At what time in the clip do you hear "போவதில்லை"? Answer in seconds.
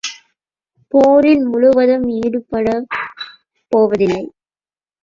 3.71-4.23